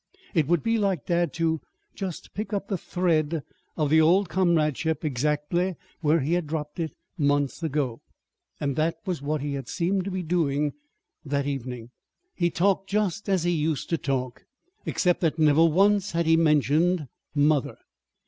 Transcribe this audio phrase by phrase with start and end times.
[0.33, 1.31] It would be like dad
[1.93, 3.43] just to pick up the thread
[3.77, 8.01] of the old comradeship exactly where he had dropped it months ago.
[8.59, 10.73] And that was what he had seemed to be doing
[11.23, 11.91] that evening.
[12.33, 14.43] He had talked just as he used to talk
[14.87, 17.05] except that never once had he mentioned
[17.35, 17.77] mother.